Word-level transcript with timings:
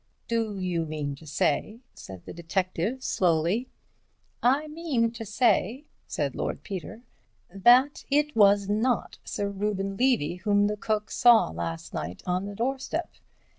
"Do 0.27 0.57
you 0.57 0.87
mean 0.87 1.13
to 1.17 1.27
say—" 1.27 1.81
said 1.93 2.25
the 2.25 2.33
detective, 2.33 3.03
slowly. 3.03 3.69
"I 4.41 4.67
mean 4.67 5.11
to 5.11 5.23
say," 5.27 5.85
said 6.07 6.33
Lord 6.33 6.63
Peter, 6.63 7.03
"that 7.53 8.03
it 8.09 8.35
was 8.35 8.67
not 8.67 9.19
Sir 9.23 9.47
Reuben 9.47 9.97
Levy 9.97 10.37
whom 10.37 10.65
the 10.65 10.75
cook 10.75 11.11
saw 11.11 11.49
last 11.51 11.93
night 11.93 12.23
on 12.25 12.47
the 12.47 12.55
doorstep. 12.55 13.11